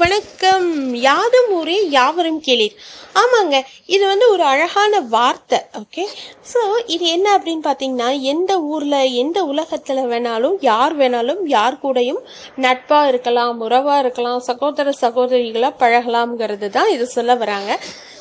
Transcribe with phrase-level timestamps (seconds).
[0.00, 0.68] வணக்கம்.
[1.04, 2.76] யாதும் ஊரே யாவரும் கேளீர்.
[3.20, 3.56] ஆமாங்க
[3.94, 6.04] இது வந்து ஒரு அழகான வார்த்தை ஓகே?
[6.52, 6.60] ஸோ
[6.94, 12.20] இது என்ன அப்படின்னு பார்த்தீங்கன்னா எந்த ஊரில் எந்த உலகத்தில் வேணாலும் யார் வேணாலும் யார் கூடயும்
[12.64, 17.78] நட்பாக இருக்கலாம் உறவாக இருக்கலாம் சகோதர சகோதரிகளாக பழகலாம்ங்கிறது தான் இது சொல்ல வராங்க.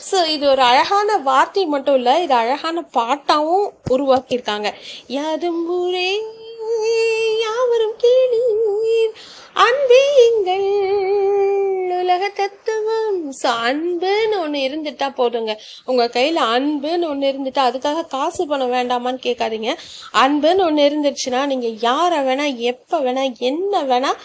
[0.10, 4.70] ஸோ இது ஒரு அழகான வார்த்தை மட்டும் இல்லை இது அழகான பாட்டாகவும் உருவாக்கியிருக்காங்க.
[5.20, 6.10] யாதும் ஊரே
[13.42, 15.54] ஸோ அன்புன்னு ஒன்று இருந்துட்டா போதுங்க.
[15.86, 19.72] உங்கள் கையில் அன்புன்னு ஒன்று இருந்துட்டா அதுக்காக காசு பணம் வேண்டாமான்னு கேட்காதீங்க.
[20.24, 24.20] அன்புன்னு ஒன்று இருந்துச்சுன்னா நீங்கள் யாரை வேணால் எப்போ வேணால் என்ன வேணால்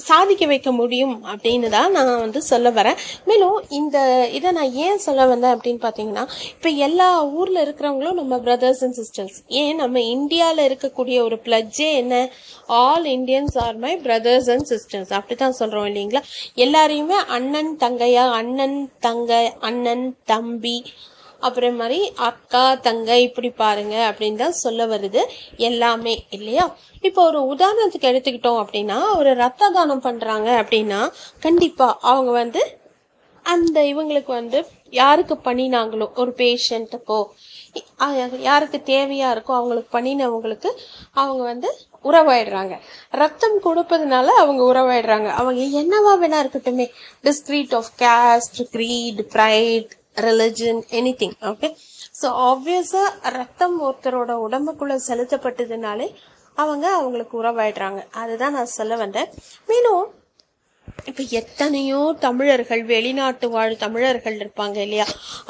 [0.00, 2.98] சாதிக்க வைக்க முடியும் அப்படின்னு தான் நான் வந்து சொல்ல வரேன்.
[3.26, 3.96] மேலும் இந்த
[4.32, 9.38] இதை நான் ஏன் சொல்ல வந்தேன் அப்படின்னு பார்த்தீங்கன்னா இப்போ எல்லா ஊரில் இருக்கிறவங்களும் நம்ம பிரதர்ஸ் அண்ட் சிஸ்டர்ஸ்
[9.60, 12.14] ஏன் நம்ம இந்தியாவில் இருக்கக்கூடிய ஒரு பிளட்ஜே என்ன?
[12.82, 16.22] All Indians are my brothers and sisters அப்படி தான் சொல்கிறோம் இல்லைங்களா?
[16.56, 20.76] எல்லாரையுமே அண்ணன் தங்கையா அண்ணன் தங்க அண்ணன் தம்பி
[21.40, 25.22] அப்புறம் மாதிரி அக்கா தங்கை இப்படி பாருங்க அப்படின்னு தான் சொல்ல வருது
[25.68, 26.66] எல்லாமே இல்லையா?
[27.08, 31.00] இப்போ ஒரு உதாரணத்துக்கு எடுத்துக்கிட்டோம் அப்படின்னா ஒரு ரத்த தானம் பண்ணுறாங்க அப்படின்னா
[31.46, 32.62] கண்டிப்பாக அவங்க வந்து
[33.42, 34.58] அந்த இவங்களுக்கு வந்து
[35.00, 37.20] யாருக்கு பண்ணினாங்களோ ஒரு பேஷண்ட்டுக்கோ
[38.48, 40.70] யாருக்கு தேவையா இருக்கோ அவங்களுக்கு பண்ணினவங்களுக்கு
[41.22, 41.68] அவங்க வந்து
[42.04, 42.74] உறவாயிடுறாங்க.
[43.20, 45.28] ரத்தம் கொடுப்பதுனால அவங்க உறவாயிடுறாங்க.
[45.40, 46.86] அவங்க என்னவா வேணா இருக்கட்டுமே.
[47.26, 50.82] Discrete of caste creed pride religion
[51.22, 51.68] anything okay
[52.22, 56.14] so ஆப்வியஸாக ரத்தம் ஒருத்தரோட உடம்புக்குள்ளே செலுத்தப்பட்டதுனாலே
[56.54, 58.00] அவங்க அவங்களுக்கு உறவாயிடுறாங்க.
[58.10, 59.28] அதுதான் நான் சொல்ல வந்தேன்.
[59.66, 60.14] மேலும்
[61.10, 65.06] இப்போ எத்தனையோ தமிழர்கள் வெளிநாட்டு வாழ் தமிழர்கள் இருப்பாங்க இல்லையா?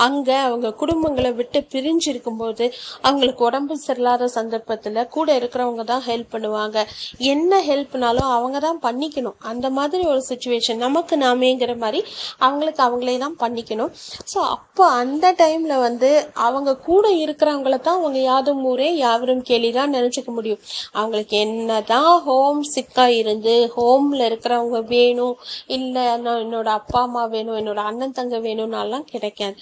[0.07, 2.65] அங்கே அவங்க குடும்பங்களை விட்டு பிரிஞ்சு இருக்கும்போது
[3.07, 6.85] அவங்களுக்கு உடம்பு சரியில்லாத சந்தர்ப்பத்தில் கூட இருக்கிறவங்க தான் ஹெல்ப் பண்ணுவாங்க.
[7.33, 9.37] என்ன ஹெல்ப்னாலும் அவங்க தான் பண்ணிக்கணும்.
[9.51, 12.01] அந்த மாதிரி ஒரு சுச்சுவேஷன் நமக்கு நாமேங்கிற மாதிரி
[12.47, 13.93] அவங்களுக்கு அவங்களே தான் பண்ணிக்கணும்.
[14.33, 16.11] ஸோ அப்போ அந்த டைமில் வந்து
[16.49, 20.63] அவங்க கூட இருக்கிறவங்கள தான் அவங்க யாதும் ஊரே யாவரும் கேள்வி தான் நினச்சிக்க முடியும்.
[20.99, 25.30] அவங்களுக்கு என்ன தான் ஹோம் சிக்காக இருந்து ஹோமில் இருக்கிறவங்க வேணும்
[25.77, 29.57] இல்லை நான் என்னோட அப்பா அம்மா வேணும் என்னோட அண்ணன் தங்க வேணும்னாலாம் கிடைக்காது.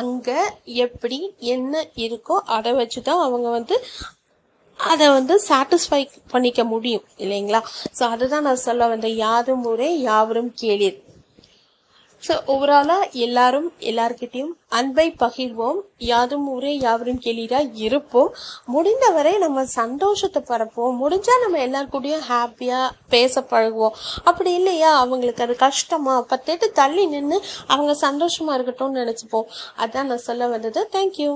[0.00, 0.38] அங்கே
[0.86, 1.20] எப்படி
[1.54, 3.78] என்ன இருக்கோ அதை வச்சு தான் அவங்க வந்து
[4.78, 6.00] அதை வந்து சாட்டிஸ்ஃபை
[6.32, 7.60] பண்ணிக்க முடியும் இல்லைங்களா?
[7.98, 9.16] ஸோ அதுதான் நான் சொல்ல வந்தேன்.
[9.16, 10.98] யாதும் ஊரே யாவரும் கேளீர்.
[12.26, 15.78] ஸோ ஓவராலாக எல்லாரும் எல்லார்கிட்டையும் அன்பை பகிர்வோம்.
[15.98, 18.30] யாதும் ஊரே யாவரும் கேளீரா இருப்போம்.
[18.64, 23.96] முடிந்தவரை நம்ம சந்தோஷத்தை பரப்போம் முடிஞ்சா நம்ம எல்லார் கூடயும் ஹாப்பியாக பேச பழகுவோம்.
[24.24, 24.98] அப்படி இல்லையா?
[24.98, 26.14] அவங்களுக்கு அது கஷ்டமா?
[26.32, 29.50] பத்தேட்டு தள்ளி நின்று அவங்க சந்தோஷமா இருக்கட்டும்னு நினச்சிப்போம்.
[29.78, 30.88] அதான் நான் சொல்ல வந்தது.
[30.92, 31.32] தேங்க்யூ